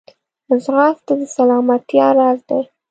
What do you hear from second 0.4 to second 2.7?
ځغاسته د سلامتیا راز دی